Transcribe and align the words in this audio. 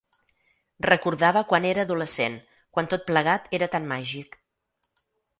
Recordava 0.85 1.41
quan 1.51 1.67
era 1.71 1.83
adolescent, 1.87 2.37
quan 2.77 2.89
tot 2.93 3.05
plegat 3.11 3.45
era 3.59 3.67
tan 3.75 3.85
màgic. 3.93 4.39